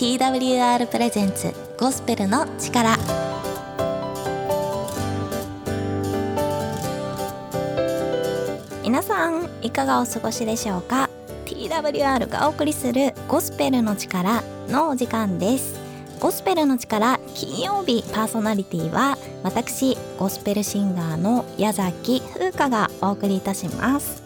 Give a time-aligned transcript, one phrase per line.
[0.00, 2.96] TWR プレゼンツゴスペルの力。
[8.82, 11.10] 皆さんいかがお過ごしでしょうか
[11.44, 15.78] ？TWR がお送りするゴスペルの力のお時間です。
[16.18, 24.22] ゴスペルの力金曜日パーソナリティは私ゴスペルシンガーの矢崎風花がお送りいたします。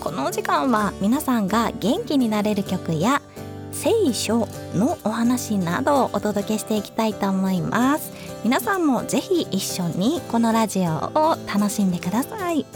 [0.00, 3.20] このお時間は皆さんが元気になれる曲や
[3.80, 8.12] 聖書のお話などをお届けしていきたいと思います。
[8.44, 12.66] 皆さんもぜひ一緒にこのラジオを楽しんでください。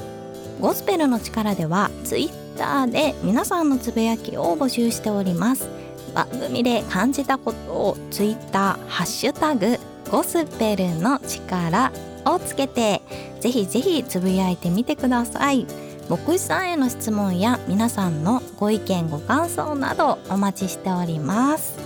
[0.62, 5.69] ゴスペルの力ではツイッターで皆さんのつぶやきを募集しております。
[6.15, 9.79] 番組で感じたことをツイッターハッシュタグ
[10.10, 11.93] ゴスペルの力
[12.24, 13.02] をつけて
[13.41, 15.66] ぜひぜひつぶやいてみてください。
[16.09, 21.79] 牧師さんへの質問や皆さんのご意見ご感想などお待ちしております。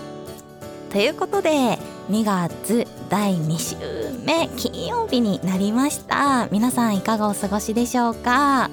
[0.91, 1.79] ということで
[2.11, 3.77] 2月第2週
[4.25, 6.49] 目金曜日になりました。
[6.51, 8.71] 皆さんいかがお過ごしでしょうか、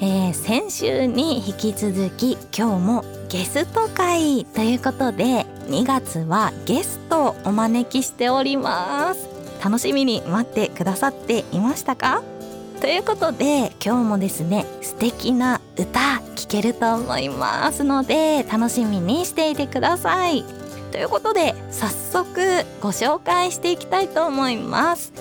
[0.00, 9.28] えー、先週に引き続き今日もゲスト会ということで2月はゲストをお招きしております。
[9.62, 12.22] 楽しみに待ってくださっていましたか？
[12.80, 20.44] ということで今日もですね素敵な歌聴けると思いますので楽しみにしていてください。
[20.92, 25.12] ということで早速ご紹介していきたいと思います。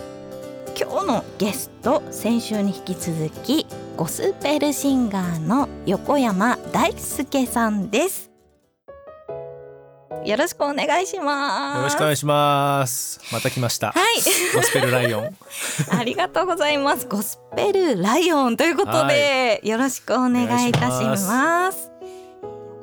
[0.80, 3.66] 今日のゲスト先週に引き続き
[3.98, 8.27] ゴスペルシンガーの横山大輔さんです。
[10.28, 11.78] よろしくお願いします。
[11.78, 13.22] よろしくお願いします。
[13.32, 13.94] また来ました。
[13.94, 14.16] はい。
[14.54, 15.38] ゴスペルライオン。
[15.98, 17.08] ありがとうございます。
[17.08, 21.90] ゴスペルライオンということで、よろしくお願いいたします。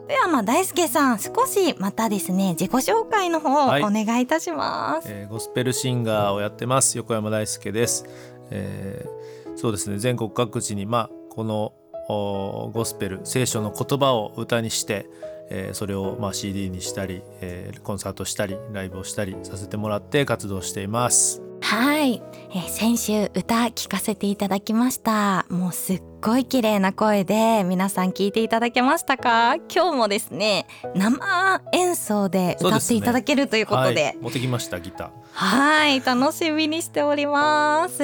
[0.08, 3.82] ではまあ大輔さん少しまたですね自己紹介の方はい。
[3.82, 6.96] お願いいたします、えーゴスペルシンガーをやってます。
[6.96, 8.06] 横山大輔です、
[8.50, 9.98] えーそうですね。
[9.98, 11.72] 全国各地にまあこの
[12.08, 15.06] おゴスペル聖書の言葉を歌にして、
[15.50, 21.40] えーそれをまあ CD にしたり、えーコンサートしたりライブをしたりさせてもらって活動しています。
[21.60, 25.46] はい、えー先週歌聞かせていただきました。
[25.48, 29.56] もうすっごい綺麗な声で皆さん聞いていただけましたか？
[29.74, 34.02] 今日もですね生演奏で歌っていただけるということで。
[34.04, 35.10] はい、持ってきましたギター。
[35.32, 38.02] はい、楽しみにしております。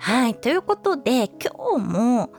[0.00, 2.30] はい、ということで今日も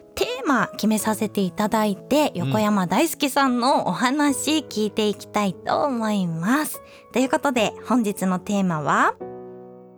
[0.50, 6.82] マ決めさせていただいて横山大輔さんのお話聞いていきたいと思います。
[7.14, 9.14] ということで本日のテーマは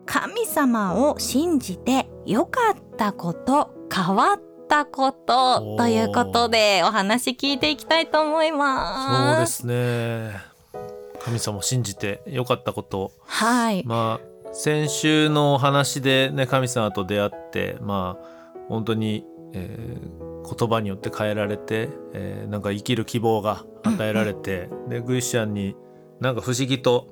[0.05, 9.65] 神様を信じて良かったこと変わったことということでお話聞いていきたいと思いそうます。
[9.65, 10.51] ですね。
[11.21, 13.13] 神様を信じてよかったこと。
[13.23, 18.31] はい、まあ先週のお話でね神様と出会ってまあ
[18.71, 25.75] 本当に、えー言葉によって変えられて、えーなんか生きる希望が与えられて、でクリスチャンに
[26.19, 27.07] なんか不思議と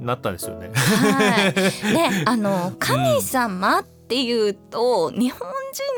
[0.00, 0.70] なったんですよね。
[0.74, 1.52] は
[1.90, 1.94] い。
[1.94, 5.48] ね、 あの神様っていうと、日本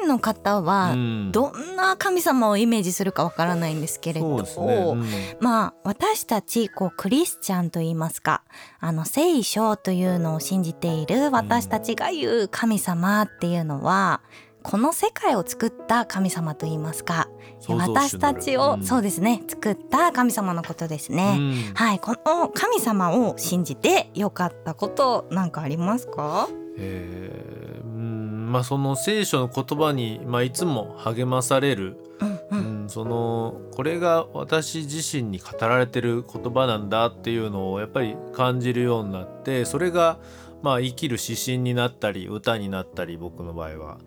[0.01, 5.07] 人の方うはんどんな神様をイメージするかわからないんですけれど、ね、うん
[5.41, 8.43] まあ私たちこうクリスチャンと言いますか、
[8.79, 14.21] あの聖書というのを信じている私たちが言う神様っていうのは。
[14.65, 17.29] この世界を作った神様と言いますか。
[17.69, 18.83] 私たちを、うん。
[18.83, 19.43] そうですね。
[19.47, 21.75] 作った神様のことですね、うん。
[21.75, 26.49] はい、この神様を信じてよかったことなんかありますか？
[26.79, 28.53] えーうん。
[28.53, 31.99] まあその聖書の言葉に、まあ、いつも励まされる。
[32.21, 32.41] うんう。
[32.51, 40.19] うんん、そのこれが私自身に語られてる言葉なんだっていうのをやっぱり感じるようになってそれが
[40.63, 43.99] まあ生きる指針になったり歌になったり僕の場合は。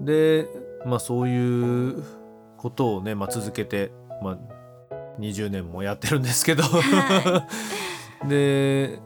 [0.00, 0.48] で
[0.84, 2.02] まあそういう
[2.56, 3.92] ことをね、まあ、続けて、
[4.22, 4.38] まあ、
[5.20, 7.46] 20年もやってるんですけど、は
[8.28, 8.98] で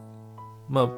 [0.69, 0.89] まあ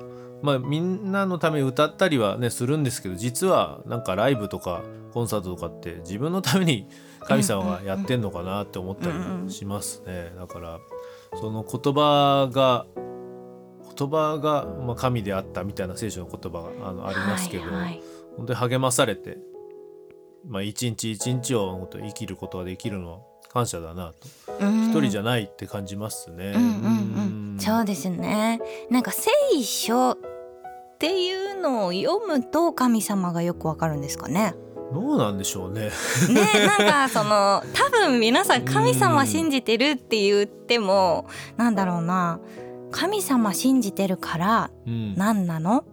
[0.41, 6.87] まあみんなのために歌ったりはねするんですけど実はなんかライブとかコンサートとかって自分のために
[7.21, 10.33] 神様がやってんのかなって思ったりしますね。
[10.37, 10.79] だから
[11.39, 12.85] その言葉が
[13.95, 18.01] 言葉が、まあ、神であったみたいな聖書の言葉があのありますけど、はいはい。
[18.35, 19.37] 本当に励まされて、
[20.45, 23.19] まあ、一日一日を生きることができるのは
[23.51, 24.13] 感謝だな
[24.47, 26.53] とうん一人じゃないって感じますね。
[26.55, 28.59] うんうんうん、そうですね。
[28.89, 29.29] なんか聖
[29.63, 30.17] 書っ
[30.99, 34.55] ていうのを読むと神様がよくわかるんですかね？
[34.93, 35.89] どうなんでしょうね。
[36.29, 41.25] ね、なんかその 多分皆さん神様信じてるって言っても
[41.57, 42.39] なんだろうな
[42.91, 45.83] 神様信じてるからうん何なの？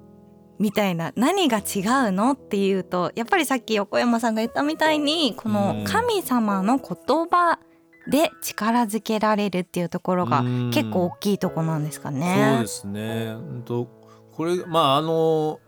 [0.61, 2.33] みたいな何が違うの？
[2.33, 7.59] っていうとやっぱりさっき横山さんが言ったみたいにこの神様の言葉
[8.07, 10.71] で力づけられるっていうところがうん。
[10.71, 12.67] 結構大きいとこなんですかそうねで。
[12.67, 13.35] すね。
[13.37, 13.89] うんと
[14.33, 15.61] これまああの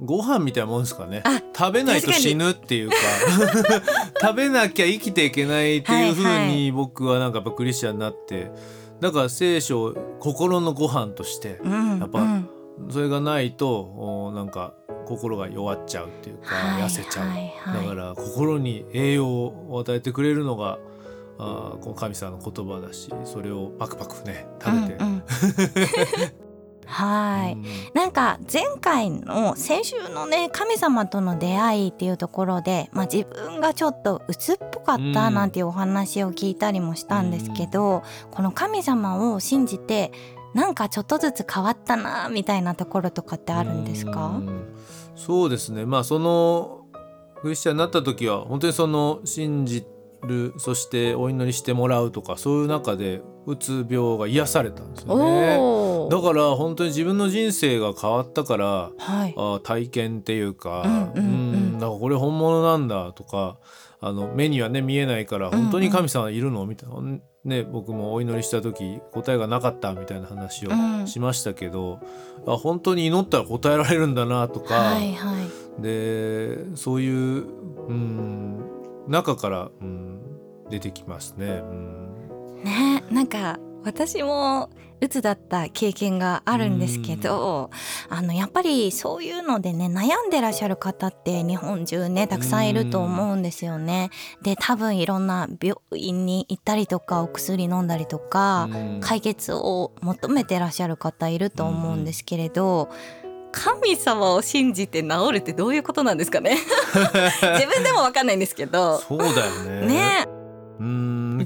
[0.00, 1.22] ご飯みたいなもんですかね。
[1.24, 2.96] あ食べないと死ぬっていうか。
[4.20, 8.50] 食べなきゃ生きていけないっていう風はいはに僕はなんかやっぱクリスチャンになって。
[9.00, 12.48] だから聖書を心のご飯としてうんやっぱうん
[12.90, 14.74] それがないとおなんか
[15.06, 17.86] 心が弱っちゃうっていうかはい痩せちゃう、はいはい。
[17.86, 20.78] だから心に栄養を与えてくれるのが
[21.38, 25.22] あーこの神様の言葉だしそれをパクパクね食べて、うんうん。
[26.86, 35.34] はい、うんなんか前回の先週のね神様との出会いっていうところで、まあ、自分がちょっと鬱っぽかったうん。
[35.34, 40.12] なんていうお話を聞いたりもしたんですけど、この神様を信じて
[40.54, 44.26] なんかちょっとずつ変わったなみたいなところとかってあるんですか？
[44.26, 44.74] うん
[45.16, 45.84] そうですね。
[45.84, 46.86] まあその
[47.42, 49.84] クリスチャンになった時は本当にその信じ
[50.22, 55.58] るそしてお祈りしてもらうとかそういう中でうつ病が癒されたんですよね。
[56.10, 59.34] だから本当に自分の人生が変わったからはい。
[59.36, 63.58] あ体験っていうか、うんうんからこれ本物なんだとか
[64.00, 66.66] あの目にはね見えないから本当に神様いるの？
[66.66, 66.94] みたいな、
[67.44, 71.06] ね、僕もお祈りした時答えがなかったみたいな話をうん。
[71.06, 72.00] しましたけど、
[72.46, 75.42] あ本当に祈ったら答えられるんだなとか、はいは
[75.78, 75.82] い。
[75.82, 77.46] でそういう、
[77.88, 78.64] うん、
[79.08, 80.20] 中から、うん、
[80.70, 81.46] 出てきますね。
[81.46, 82.62] うん。
[82.64, 84.70] ねなんか私も
[85.00, 87.70] 鬱だった経験があるんですけど
[88.08, 94.10] あのやっぱりそういうのでね悩んでらっしゃる方って日本中ねたくさんいると思うんですよね。
[94.42, 99.00] で多分いろんな病院に行ったりとかお薬飲んだりとかうん。
[99.00, 102.90] 解決を求めてらっしゃる方いると思うんですけれど。
[103.56, 106.58] 神様を信じて治るってどういうことなんですかね。
[106.92, 108.98] 自分でもわかんないんですけど。
[108.98, 109.86] そうだよね。
[109.86, 110.33] ね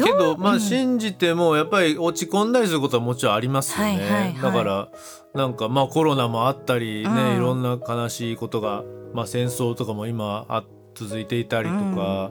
[0.05, 0.61] けどまあうん。
[0.61, 4.35] 信じてもやっぱり落ち込んだりすることはもちろんありますよね、はいはいはい。
[4.43, 4.89] だから
[5.35, 7.37] なんかまあコロナもあったりね、うん。
[7.37, 8.85] いろんな悲しいことが、
[9.15, 10.65] まあ、戦争とかも今あ
[10.95, 12.31] 続いていたりとか、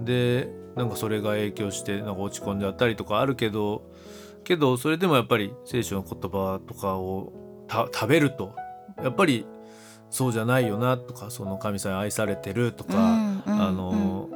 [0.00, 3.82] でなんかそれが影響してなんか落ち込んじゃったりとかあるけど
[4.44, 7.32] けどそれでもやっぱり聖書の言葉とかを
[7.66, 8.54] た食べると
[9.02, 9.46] やっぱり
[10.10, 13.62] そうじゃないよなとかその神様に愛されてるとか、うんうん。
[13.62, 14.28] あの、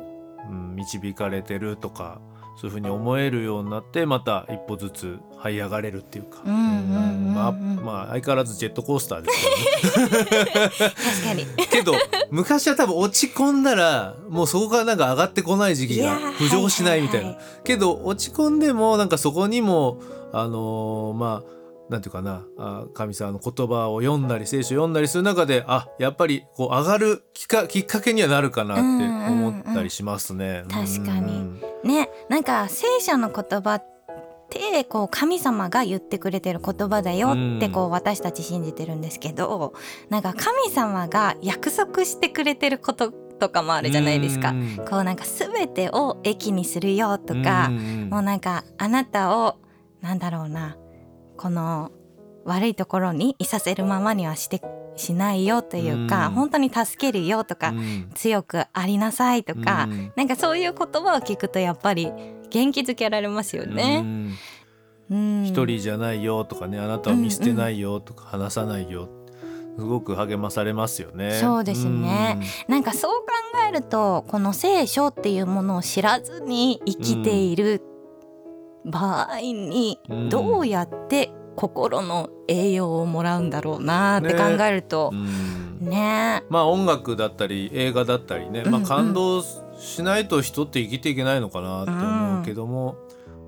[0.48, 2.20] うん、導かれてるとか
[2.56, 10.70] そういうふうに思えるようになってまた一歩ずつ這い上がれるっていうか、まあ、まあ相変わらずジェットコースターですけどね。
[10.78, 11.46] 確かに。
[11.70, 11.92] けど
[12.30, 19.98] 昔は多分落ち込んだらもうそこからなんか上がってこない時期が浮上しないみたいな、けど落ち込んでもなんかそこにも
[20.32, 21.61] あのーまあ
[21.92, 30.64] なんていうかなあ神様の言葉を読んだり聖書を読んだりする中であやっぱりこう上がるきっかきっかけにはなるかなって思ったりしますね。
[30.66, 30.86] うんうんうん。
[30.86, 31.36] 確かに。
[31.36, 33.84] うんねなんか聖書の言葉っ
[34.48, 39.74] てこう神様が言ってくれてる言葉だよってこう私たち信じてるんですけど
[40.08, 44.50] なんか神様が約束してくれてることとかもあるじゃないですか。
[44.50, 44.54] う。
[44.54, 44.76] ん。
[44.88, 48.10] こうなんか全てを益にするよとかうんうん。
[48.10, 49.56] もうなんかあなたを
[50.00, 50.76] なんだろうな
[51.42, 51.90] この
[52.44, 54.62] 悪いところにいさせるままにはして
[54.94, 56.34] しないよというか、うん。
[56.34, 58.10] 本当に助けるよとか、うん。
[58.14, 60.12] 強くありなさいとか、うん。
[60.14, 62.12] なんかそういう言葉を聞くとやっぱり
[62.50, 64.02] 元気づけられますようね。
[64.02, 64.32] ん。
[65.10, 65.44] うん。
[65.44, 69.08] 一人じゃないよとかねあなたを見捨てないよとか話さないよ
[69.76, 71.40] すごく励まされますよね。
[71.40, 72.38] そうですね。
[72.68, 73.26] なんかそう考
[73.68, 77.82] えるとこの聖書っていうものを知らずに生きている
[78.84, 80.28] 場合にうん。
[80.28, 85.18] どうやって心の栄養をもらうんだろうなって考えるとうん。
[85.82, 86.42] うんね。
[86.48, 88.74] まあ音楽だったり映画だったりね、まあ、うん。
[88.76, 89.42] うん感動
[89.76, 92.96] しないと人って生きていけないのかなって思うけども、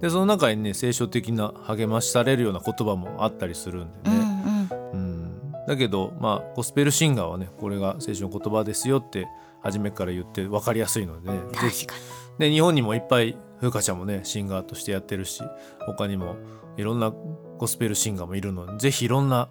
[0.01, 4.71] でその中にね聖書的な励ましされるような言葉もあったりするんでうんうね、ん。
[4.93, 5.53] うん。
[5.69, 9.27] だけどまあゴスペルシンガーはねこれが聖書の言葉ですよって
[9.63, 11.95] 初めから言って分かりやすいのでね確か
[12.39, 15.43] で日本にもいっぱい風花ちゃんもねシンガーとしてやってるし
[15.87, 16.37] 他にも
[16.77, 17.13] いろんな
[17.59, 19.49] ゴスペルシンガーもいるのでぜひいろんな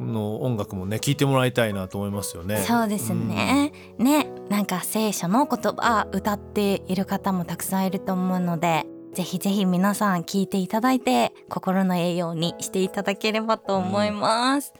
[0.00, 2.60] の音楽もね聴いてもらいたいなと思いますよね。
[2.60, 14.72] にそうですね、ねなんか聖書の言葉歌っている方もたくさんいると思うのでぜひぜひ皆さん聞いていただいて心の栄養にしていただければと思います。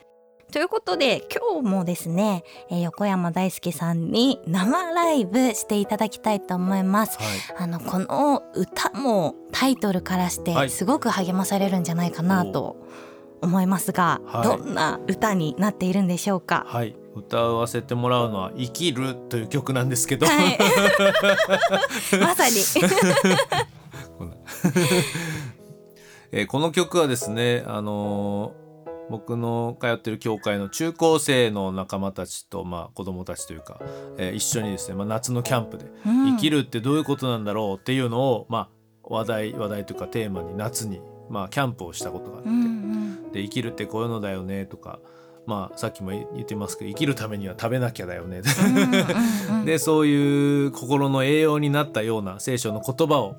[0.51, 7.17] ということで今日もですね、えー横山大輔さんに生ライブしていただきたいと思います。
[7.17, 7.27] はい。
[7.57, 10.67] あのこの歌もタイトルからしはい。
[10.67, 12.75] てすごく励まされるんじゃないかなと
[13.41, 14.43] 思いますが、はい。
[14.43, 16.65] どんな歌になっているんでしょうか？
[16.67, 16.97] はい。
[17.15, 20.57] 歌わせてもらうのは「生きる」という曲なんですけど、はい、
[22.19, 22.55] まさに。
[26.33, 28.60] えーこの曲はですね、あのー
[29.11, 33.79] 僕の通ってる教会の中高生の仲間たちと、まあ、子供たちというか、
[34.17, 36.25] えー一緒にですね、まあ、夏のキャンプでうん。
[36.31, 38.69] 生きるってどういうことなんだろうっていうのを、まあ、
[39.03, 43.31] 話題話題というかテーマに夏に、まあ、キャンプをしたことがあって、うんうん。
[43.33, 44.99] で生きるってこういうのだよねとか、
[45.45, 48.41] まあ、さっきも言ってますけど生きるためには食べなきゃだよね。
[49.65, 53.35] でそういう心の栄養になったような聖書の言葉を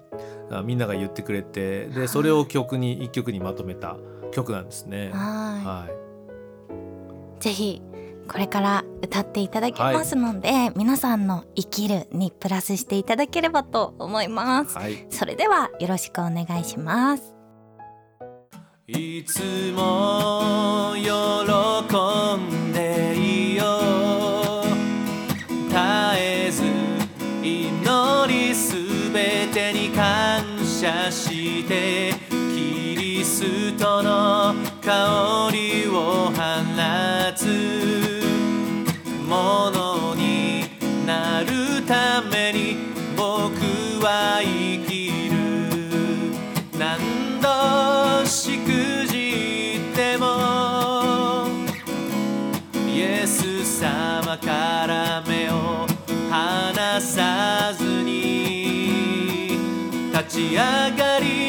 [0.50, 3.96] あみんなが言ってくれてでそれを曲に一曲にまとめた
[4.32, 5.10] 曲なんですね。
[5.12, 7.82] ははいい、ぜひ
[8.28, 14.76] これから歌っていただきますので、皆さんの生きるにプラスしていただければと思います。
[14.78, 17.34] はい、それではよろしくお願いします。
[18.86, 21.08] いつも喜
[34.82, 36.32] 香りを放
[37.36, 37.46] つ
[39.28, 40.64] ものに
[41.06, 42.76] なるために
[43.16, 43.54] 僕
[44.04, 45.36] は生きる。
[46.76, 51.46] 何度しくじっても
[52.92, 55.86] イエス様から目を
[56.28, 59.56] 離さずに
[60.12, 60.56] 立ち上
[60.96, 61.41] がり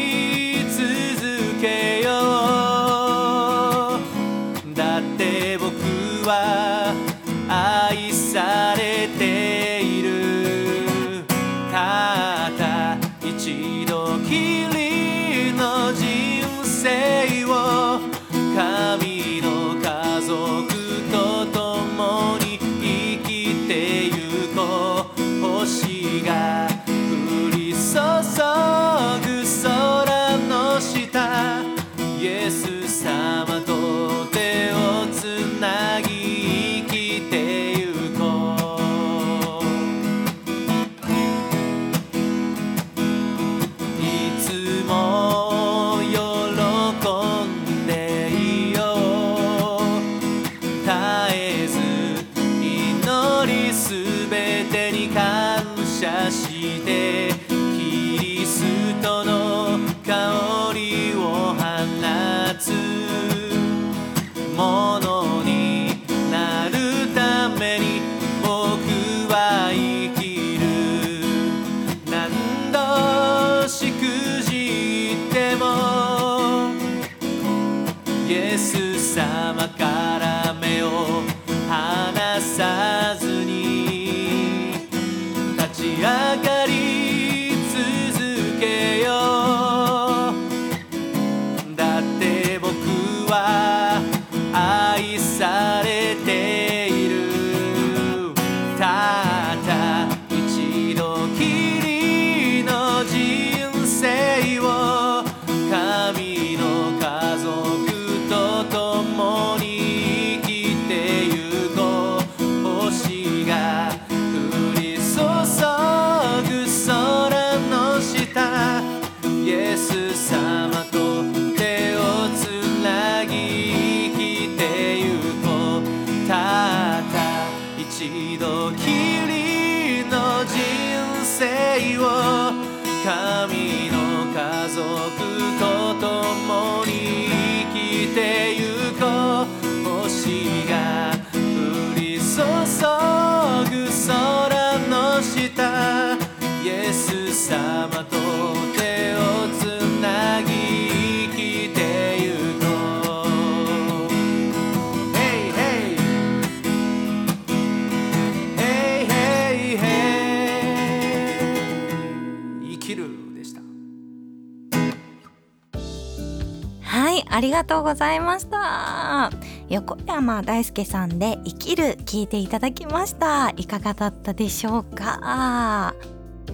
[167.53, 169.31] がとうございました。
[169.69, 173.51] 横山大輔さんで生きる聞いていただきました。
[173.55, 175.93] いかがだったでしょうか？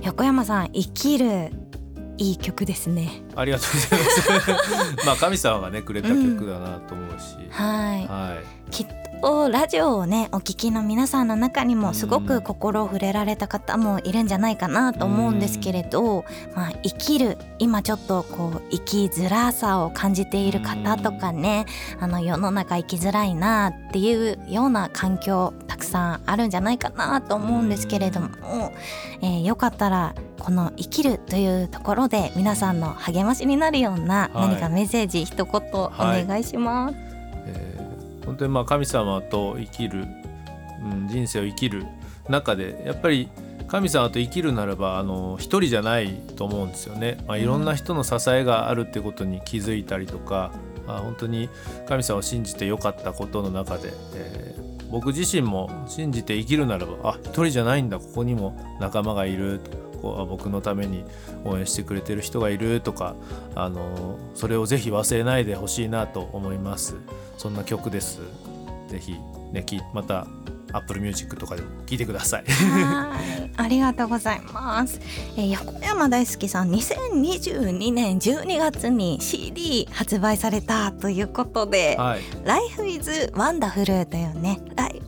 [0.02, 1.52] 横山さん、生きる
[2.18, 3.24] いい曲ですね。
[3.36, 8.06] ありがとうございます まあ神様がねくれた曲だなと思うし、はい。
[8.06, 8.38] は
[8.70, 8.88] きっ
[9.22, 16.24] ととラジオをねお聞きの皆さんの中にもすごく心を触れられた方もいるんじゃないかなと思うんですけれど、
[16.56, 21.66] まあ、生きる今ちょっとこう生きづらさを感じている方とかね
[22.00, 28.30] あの世の中生きづらいなっていうような環境たくさんあるんじゃないかなと思うんですけれども、
[29.22, 36.96] えー、よかったらこの生きるというところで皆さんの励ましになるような何かメッセージ、はい、一言お願いします。
[36.96, 37.09] はい、えー、
[38.30, 40.06] 本当にまあ神様と生きる、
[40.84, 41.88] うん、人生を生きる
[42.28, 43.28] 中でやっぱり
[43.68, 50.52] 神様と生きるならばあの一人じゃないと思うんですよね、まあ、いろんな人の支えがあるってことに気づいたりとか、
[50.86, 51.50] うん、あ本当に
[51.88, 59.60] 神様を信じてよかったことの中で、えー、僕自身も信じて生きるならばあ一人じゃないんだここにも仲間がいる
[60.02, 61.04] こう僕のために
[61.46, 63.16] 応援してくれてる人がいるとか
[63.56, 66.96] あのそれをぜひ忘れないでほしいなと思います
[67.38, 68.22] そんな曲です
[68.88, 69.16] ぜひ
[69.52, 70.28] ねまた
[70.72, 72.44] Apple Music とかでも聞いてください。
[72.46, 75.02] はいありがとうございます。
[75.36, 84.62] えー、横山大輔さん、2022年12月に CD 発売されたということで、はい、Life is Wonderful というね、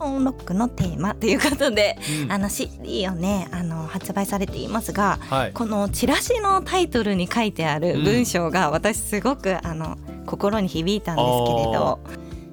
[0.04, 12.00] オンロックのテーマということで、うん、あの CD をね、あの発売されていますが、はい、このチラシのタイトルに書いてある文章が私すごくあの心に響いたんですけれど。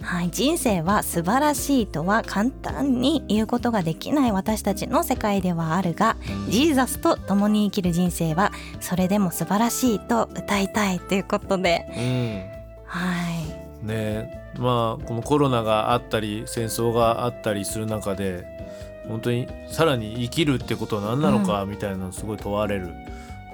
[0.02, 6.16] はい、人生は素晴らしいとは簡単に言うことができない私たちの世界ではあるが
[6.48, 12.44] ジーザスと共に生きる人生はそれでも素晴らしいと歌いたいということで、うん、
[12.86, 13.39] はい
[13.82, 18.46] ねまあこのコロナがあったり戦争があったりする中で
[19.08, 22.94] 本当にさらに生きるってことは何なのかみたいなのすごい問われる。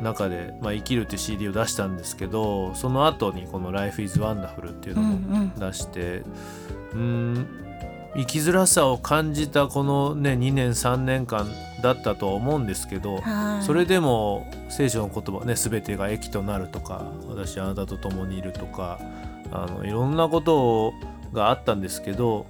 [0.02, 6.24] 中で、まあ、生きるって CD を出したんですけどその後にこの「Life is Wonderful」っていうのも出して
[6.94, 7.48] うん
[8.16, 11.48] 生きづらさを感じたこのね2年3年間
[11.82, 13.22] だったとは思うんですけど
[13.62, 19.00] それでも聖書の言葉ね全てが益となるとか私あなたと共にいるとか
[19.52, 20.94] あのいろんなこと
[21.34, 22.46] があったんですけど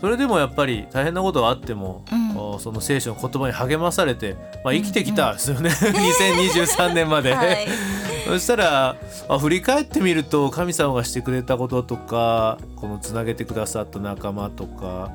[0.00, 5.88] それでもやっぱり大変なことがあっても、うん、その聖書の言葉に励まされて、まあ、生きてきたんですよね、うん。
[5.88, 7.34] うん、2023年まで。
[7.34, 7.66] はい、
[8.28, 8.96] そしたら、
[9.28, 15.10] まあ、振り返ってみると神様がしてくれたこととかこのつなげてくださった仲間とか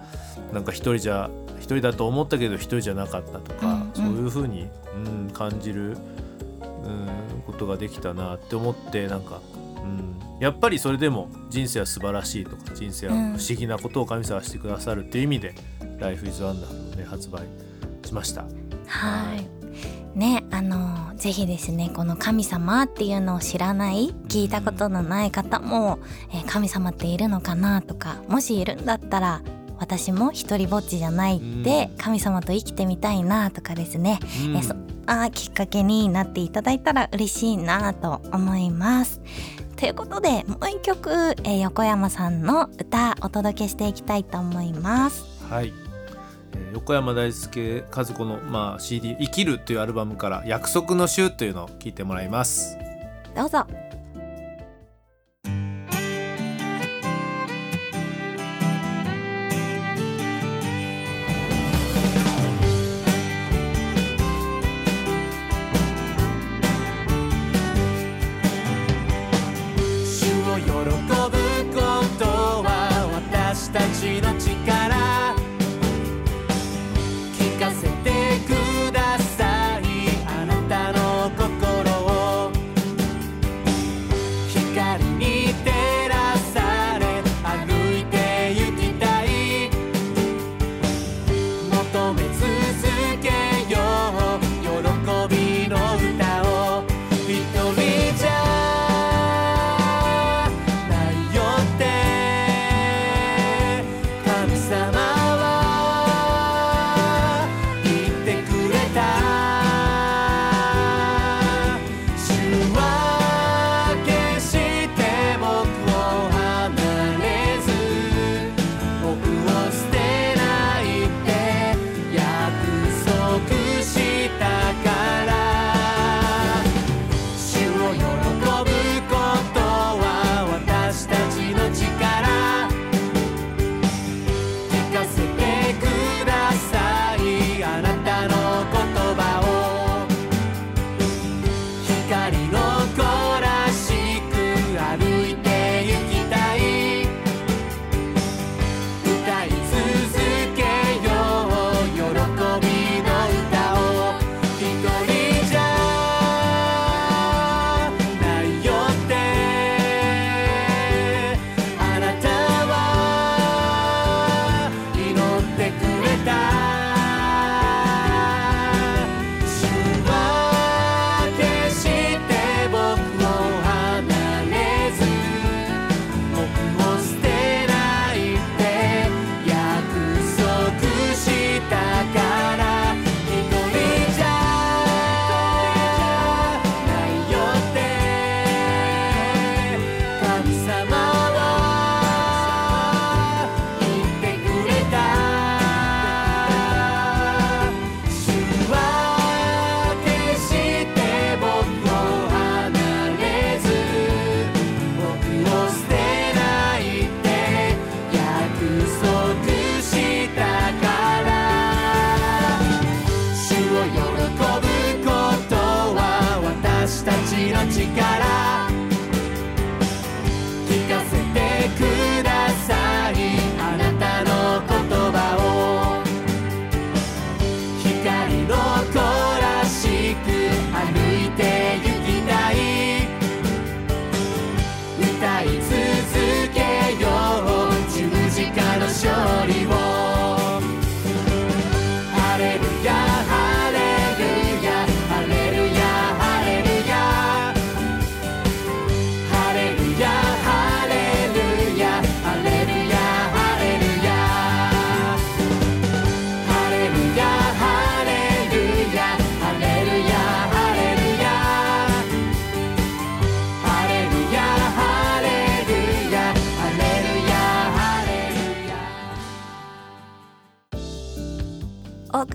[0.52, 1.30] なんか一人じゃ
[1.60, 5.98] 一人だと思ったけど一人じゃなかったとか、うんうん、そういうふうに、うん、感じる、うん、
[7.48, 9.63] ことができたなって思ってなんかうん、
[10.40, 15.56] やっぱりそれでも人生は素晴らしいとか人生は不思議なことを神様してくださるっていう意味で
[16.00, 17.44] 「Life is Wonderful」で発売
[18.06, 18.44] しました。
[18.88, 19.64] はい。
[20.18, 25.98] ねあのぜひですねこの神様っていうのを知らない聞いたことのない方も、
[26.32, 29.42] えー、神様っているのかなとかもしいるんだったら
[29.80, 34.20] 私も一人ぼっちじゃないって神様と生きてみたいなとかですね、
[34.56, 39.20] えそんなきっかけになっていただいたら嬉しいなと思います。
[39.84, 41.12] ということでもう一曲、
[41.44, 45.26] えー、横山さんの歌お届けしていきたいと思います。
[45.50, 45.74] はい、
[46.54, 52.78] えー、横山大輔和子の、まあ、CD「生きる」というアルバムから「約束の週」というのを聞いてもらいます。
[53.36, 53.68] どうぞ。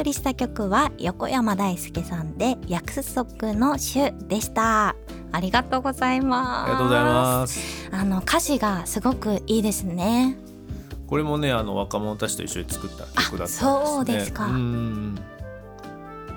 [0.09, 4.97] りした曲は横山大輔さんで約束の種でした。
[5.31, 6.65] ありがとうございます。
[6.65, 7.89] ありがとうございます。
[7.93, 10.37] あの歌詞がすごくいいですね。
[11.07, 14.47] これもねあの若者たちと一緒に作った曲だったんです、ね、そうですか。
[14.47, 15.15] うん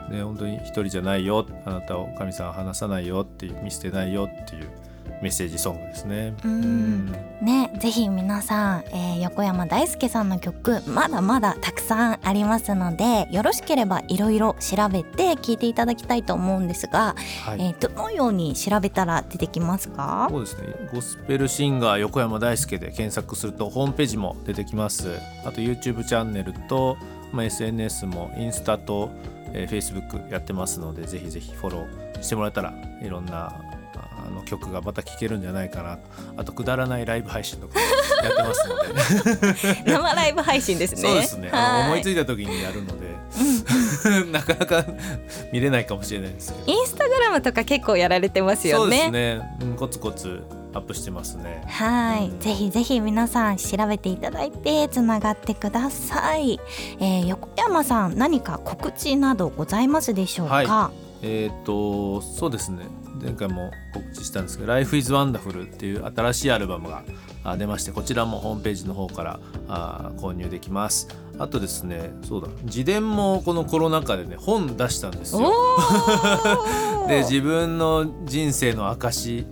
[0.09, 1.45] ね本当に一人じゃないよ。
[1.65, 4.69] あなたを神様は離さないよって見捨てないよっていう
[5.21, 6.33] メッセージソングですね。
[6.43, 7.11] うん。
[7.41, 20.27] ねぜひ皆さん、えー、横山大輔さんの曲まだまだたくさんありますのでよろしければいろいろ調べて聞いていただきたいと思うんですが、はい、えー、どのように調べたら出てきますか？
[20.29, 20.67] そうですね。
[20.93, 25.17] ゴスペルシンガー横山大輔で検索するとホームページも出てきます。
[25.45, 26.97] あと YouTube チャンネルと、
[27.31, 29.09] まあ、SNS もインスタと、
[29.53, 33.51] えー、Facebook やってますのでぜひぜひフォローしてもらえたらいろんな
[34.31, 35.99] の曲がまた聴けるんじゃないかな。
[36.37, 37.79] あとくだらないライブ配信とか
[38.23, 39.91] やってますので。
[39.91, 41.01] 生ライブ配信ですね。
[41.01, 41.51] そうですね。
[41.85, 43.15] 思いついた時にやるので、
[44.23, 44.85] うん、 なかなか
[45.51, 46.71] 見れないかもしれないですけど。
[46.71, 49.03] インスタグラムとか結構やられてますよね。
[49.03, 51.63] そうですね、うん、コツコツアップしてますね。
[51.67, 56.59] はい、うん、ぜひぜひ皆さん調べていただいてつながってください、
[56.99, 60.91] えー、横山さん何か告知などございますでしょうか、は
[61.21, 62.85] い、えっ、ー、とそうですね
[63.21, 67.03] 前回も告知したんですけど「Life is Wonderful」っていう新しいアルバムが
[67.57, 69.39] 出ましてこちらもホームページの方から
[70.17, 71.07] 購入できます。
[71.39, 75.51] あとですねそうだ自伝もこのコロナ禍でね本出したんですよ。
[77.07, 79.45] で自分の人生の証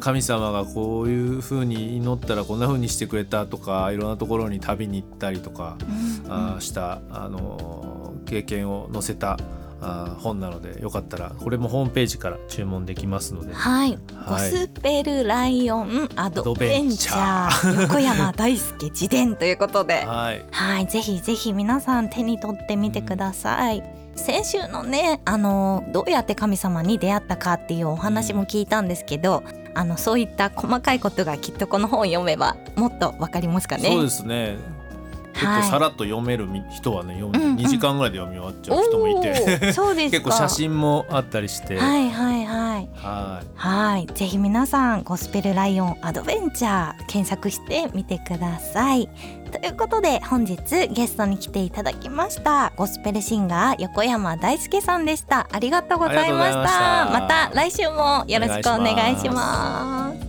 [0.00, 5.78] 神様がこういうふうに祈ったらこんなふうにしてくれたとかいろんなところに旅に行ったりとか、
[6.26, 9.38] うんうん、したあの経験を載せた
[9.80, 13.54] あ本なのでよかったらこれもホームページから注文できますので。
[13.54, 17.82] はい、ゴスペルライオンアドベンチャー。
[17.82, 20.86] 横山大輔自伝ということではい、はい。
[20.86, 33.88] ぜひぜひ皆さん手に取ってみてください、うん、先週のねあのどうやって神様に出会ったかっていうお話も聞いたんですけど、うん、あのそういった細かいことがきっとこの本を読めばもっとわかりますかね。
[33.90, 34.56] そうですね
[35.40, 41.78] 結構さらっと読める人はね、はい、2時間ぐらいで読み終わっちゃう人もいて、そうです結構写真もあったりして。
[41.78, 42.10] はい。
[42.10, 42.44] はい。
[42.44, 49.08] はいはいはいぜひ皆さんゴスペルライオンアドベンチャー検索してみてください。
[49.50, 55.48] ということで本日ゲストに来ていただきましたゴスペルシンガー横山大輔さんでした。
[55.50, 57.10] ありがとうございました。
[57.10, 57.50] また。
[57.54, 60.27] 来週もよろしくお願いします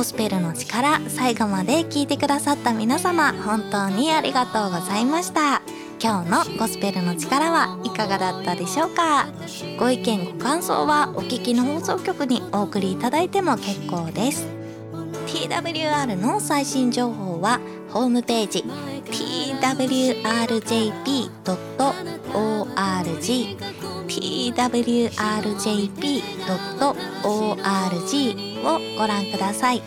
[0.00, 5.60] ゴスペルの力最後まで聞いてくださった皆様本当にありがとうございました。
[6.02, 9.26] 今日のゴスペルの力はいかがだったでしょうか？
[9.78, 14.46] ご意見ご感想はお聞きの放送局にお送りいただいても結構です。
[15.26, 17.60] TWR の最新情報は
[17.90, 18.64] ホームページ
[19.04, 19.70] twrjp.org
[24.20, 25.20] twrjp.org
[28.64, 29.82] をご覧ください。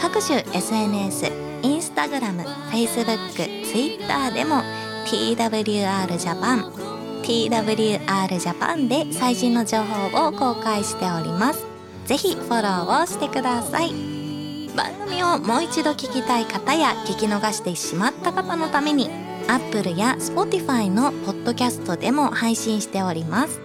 [0.00, 1.32] 各種 SNS
[1.62, 4.62] インスタグラム、Facebook、Twitter でも
[5.06, 6.72] TWR ジャパン
[7.22, 11.64] TWR ジャパンで最新の情報を公開しております。
[12.04, 13.92] ぜひフォローをしてください。
[14.76, 19.08] 番組をもう一度聞きたい方や聞き逃してしまった方のために
[19.48, 23.63] Apple や Spotify のポッドキャストでも配信しております。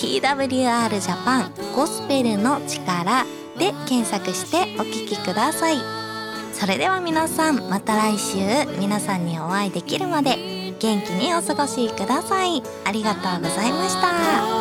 [0.00, 3.26] TWR ジャパンゴスペルの力
[3.58, 5.76] で検索してお聴きください。
[6.54, 8.38] それでは皆さんまた来週。
[8.78, 12.62] 皆さんにお会いできるまで元気にお過ごしください。
[12.86, 14.59] ありがとうございました。